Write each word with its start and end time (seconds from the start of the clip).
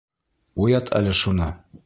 Уят 0.65 0.91
әле 1.01 1.15
шуны. 1.21 1.53